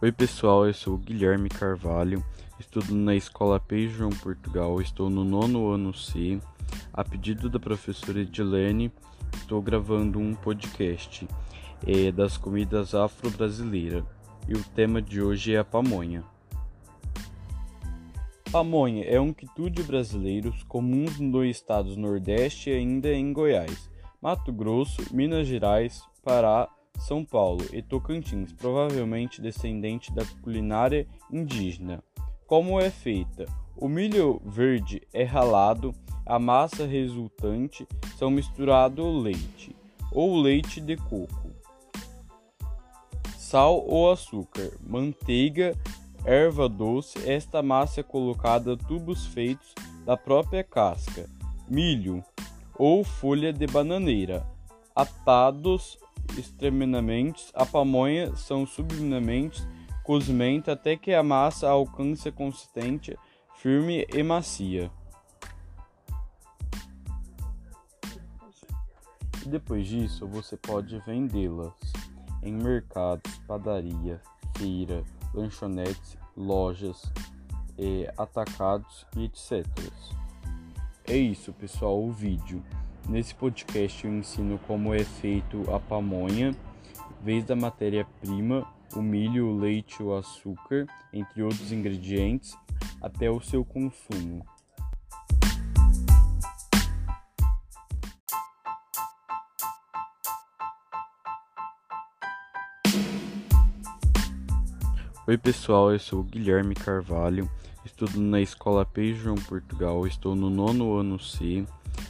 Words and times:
Oi 0.00 0.12
pessoal, 0.12 0.64
eu 0.64 0.72
sou 0.72 0.96
Guilherme 0.96 1.48
Carvalho, 1.48 2.24
estudo 2.60 2.94
na 2.94 3.16
Escola 3.16 3.58
P. 3.58 3.88
João 3.88 4.10
Portugal, 4.10 4.80
estou 4.80 5.10
no 5.10 5.24
nono 5.24 5.72
ano 5.72 5.92
C. 5.92 6.38
A 6.92 7.02
pedido 7.02 7.50
da 7.50 7.58
professora 7.58 8.20
Edilene, 8.20 8.92
estou 9.34 9.60
gravando 9.60 10.20
um 10.20 10.36
podcast 10.36 11.26
é, 11.84 12.12
das 12.12 12.36
comidas 12.36 12.94
afro-brasileiras 12.94 14.04
e 14.46 14.52
o 14.52 14.62
tema 14.62 15.02
de 15.02 15.20
hoje 15.20 15.54
é 15.54 15.58
a 15.58 15.64
pamonha. 15.64 16.22
Pamonha 18.52 19.04
é 19.04 19.20
um 19.20 19.32
quitute 19.32 19.82
brasileiro 19.82 20.54
comum 20.68 21.06
nos 21.18 21.44
estados 21.48 21.96
Nordeste 21.96 22.70
e 22.70 22.74
ainda 22.74 23.12
em 23.12 23.32
Goiás, 23.32 23.90
Mato 24.22 24.52
Grosso, 24.52 25.12
Minas 25.12 25.48
Gerais, 25.48 26.04
Pará, 26.22 26.68
são 26.98 27.24
Paulo 27.24 27.64
e 27.72 27.80
Tocantins, 27.80 28.52
provavelmente 28.52 29.40
descendente 29.40 30.12
da 30.12 30.24
culinária 30.42 31.06
indígena. 31.32 32.02
Como 32.46 32.80
é 32.80 32.90
feita? 32.90 33.46
O 33.76 33.88
milho 33.88 34.42
verde 34.44 35.00
é 35.12 35.22
ralado, 35.22 35.94
a 36.26 36.38
massa 36.38 36.84
resultante 36.84 37.86
são 38.16 38.30
misturado 38.30 39.02
ao 39.02 39.12
leite 39.16 39.74
ou 40.12 40.40
leite 40.40 40.80
de 40.80 40.96
coco, 40.96 41.50
sal 43.36 43.82
ou 43.86 44.10
açúcar, 44.10 44.70
manteiga, 44.86 45.74
erva 46.24 46.68
doce. 46.68 47.18
Esta 47.30 47.62
massa 47.62 48.00
é 48.00 48.02
colocada 48.02 48.76
tubos 48.76 49.24
feitos 49.26 49.74
da 50.04 50.16
própria 50.16 50.62
casca, 50.62 51.28
milho 51.66 52.22
ou 52.76 53.02
folha 53.02 53.52
de 53.52 53.66
bananeira, 53.66 54.46
atados 54.98 55.96
extremamente, 56.36 57.46
a 57.54 57.64
pamonha 57.64 58.34
são 58.34 58.66
subminamente 58.66 59.64
cozimento 60.02 60.72
até 60.72 60.96
que 60.96 61.14
a 61.14 61.22
massa 61.22 61.70
alcance 61.70 62.32
consistente, 62.32 63.16
firme 63.54 64.04
e 64.12 64.22
macia. 64.24 64.90
E 69.44 69.48
depois 69.48 69.86
disso, 69.86 70.26
você 70.26 70.56
pode 70.56 70.98
vendê-las 71.06 71.74
em 72.42 72.52
mercados, 72.52 73.38
padaria, 73.46 74.20
feira, 74.56 75.04
lanchonetes, 75.32 76.18
lojas, 76.36 77.02
atacados 78.16 79.06
e 79.16 79.26
etc. 79.26 79.64
É 81.06 81.16
isso, 81.16 81.52
pessoal, 81.52 82.02
o 82.02 82.10
vídeo. 82.10 82.64
Nesse 83.08 83.34
podcast 83.34 84.06
eu 84.06 84.12
ensino 84.12 84.58
como 84.66 84.92
é 84.92 85.02
feito 85.02 85.64
a 85.74 85.80
pamonha, 85.80 86.54
desde 87.22 87.50
a 87.50 87.56
matéria-prima, 87.56 88.66
o 88.94 89.00
milho, 89.00 89.46
o 89.46 89.58
leite, 89.58 90.02
o 90.02 90.14
açúcar, 90.14 90.86
entre 91.10 91.42
outros 91.42 91.72
ingredientes, 91.72 92.54
até 93.00 93.30
o 93.30 93.40
seu 93.40 93.64
consumo. 93.64 94.44
Oi 105.26 105.38
pessoal, 105.38 105.92
eu 105.92 105.98
sou 105.98 106.22
Guilherme 106.22 106.74
Carvalho, 106.74 107.48
estudo 107.86 108.20
na 108.20 108.38
Escola 108.42 108.84
P. 108.84 109.14
João 109.14 109.36
Portugal, 109.36 110.06
estou 110.06 110.36
no 110.36 110.50
nono 110.50 110.94
ano 110.94 111.18
C. 111.18 111.64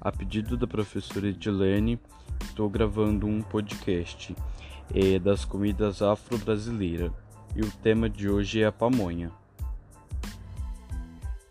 A 0.00 0.10
pedido 0.10 0.56
da 0.56 0.66
professora 0.66 1.28
Edilene, 1.28 2.00
estou 2.42 2.70
gravando 2.70 3.26
um 3.26 3.42
podcast 3.42 4.34
é, 4.94 5.18
das 5.18 5.44
comidas 5.44 6.00
afro-brasileiras 6.00 7.12
e 7.54 7.60
o 7.60 7.70
tema 7.70 8.08
de 8.08 8.26
hoje 8.26 8.62
é 8.62 8.66
a 8.66 8.72
pamonha. 8.72 9.30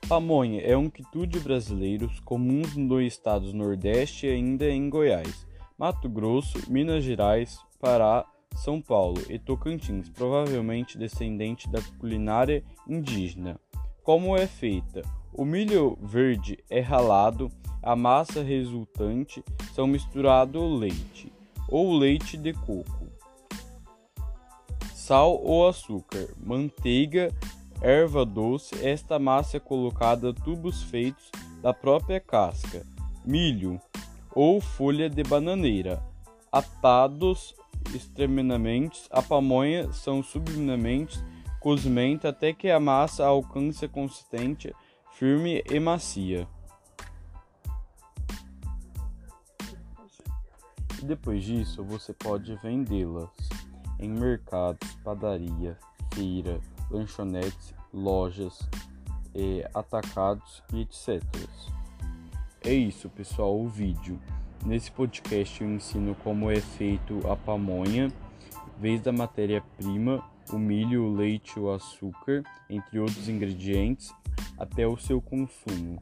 Pamonha 0.08 0.62
é 0.62 0.76
um 0.76 0.90
quitute 0.90 1.40
brasileiro 1.40 2.10
comum 2.26 2.64
nos 2.76 3.04
estados 3.04 3.54
Nordeste 3.54 4.26
e 4.26 4.32
ainda 4.32 4.68
em 4.68 4.90
Goiás, 4.90 5.46
Mato 5.78 6.10
Grosso, 6.10 6.58
Minas 6.68 7.04
Gerais, 7.04 7.60
Pará, 7.80 8.26
São 8.56 8.82
Paulo 8.82 9.22
e 9.30 9.38
Tocantins, 9.38 10.10
provavelmente 10.10 10.98
descendente 10.98 11.70
da 11.70 11.84
culinária 12.00 12.64
indígena. 12.88 13.60
Como 14.10 14.36
é 14.36 14.48
feita? 14.48 15.04
O 15.32 15.46
milho 15.46 15.96
verde 16.02 16.58
é 16.68 16.80
ralado, 16.80 17.52
a 17.80 17.96
massa 17.96 18.42
resultante 18.42 19.44
são 19.76 19.86
misturado 19.86 20.66
leite 20.66 21.32
ou 21.68 21.96
leite 21.96 22.36
de 22.36 22.52
coco, 22.52 23.06
sal 24.96 25.40
ou 25.44 25.70
açúcar, 25.70 26.28
manteiga, 26.44 27.32
erva 27.84 28.26
doce. 28.26 28.84
Esta 28.84 29.20
massa 29.20 29.58
é 29.58 29.60
colocada 29.60 30.34
tubos 30.34 30.82
feitos 30.82 31.30
da 31.62 31.72
própria 31.72 32.20
casca, 32.20 32.84
milho 33.24 33.80
ou 34.34 34.60
folha 34.60 35.08
de 35.08 35.22
bananeira, 35.22 36.02
atados 36.52 37.54
extremamente. 37.94 39.04
A 39.12 39.22
pamonha 39.22 39.94
são 39.94 40.24
subminamente 40.24 41.20
cozimento 41.60 42.28
até 42.28 42.54
que 42.54 42.70
a 42.70 42.80
massa 42.80 43.26
alcance 43.26 43.88
consistente, 43.88 44.74
firme 45.12 45.64
e 45.70 45.80
macia. 45.80 46.48
E 51.02 51.06
depois 51.06 51.44
disso, 51.44 51.84
você 51.84 52.14
pode 52.14 52.56
vendê-las 52.56 53.30
em 54.00 54.10
mercados, 54.10 54.96
padaria, 55.04 55.78
feira, 56.14 56.60
lanchonetes, 56.90 57.74
lojas, 57.94 58.60
atacados 59.74 60.64
e 60.74 60.82
etc. 60.82 61.24
É 62.62 62.74
isso, 62.74 63.10
pessoal, 63.10 63.58
o 63.60 63.68
vídeo. 63.68 64.20
Nesse 64.66 64.92
podcast 64.92 65.64
eu 65.64 65.70
ensino 65.70 66.14
como 66.16 66.52
é 66.52 66.60
feito 66.60 67.26
a 67.30 67.36
pamonha, 67.36 68.12
desde 68.80 69.10
a 69.10 69.12
matéria-prima, 69.12 70.24
o 70.52 70.58
milho, 70.58 71.06
o 71.06 71.14
leite, 71.14 71.60
o 71.60 71.72
açúcar, 71.72 72.44
entre 72.70 73.00
outros 73.00 73.28
ingredientes, 73.28 74.14
até 74.58 74.88
o 74.88 74.98
seu 74.98 75.22
consumo. 75.22 76.02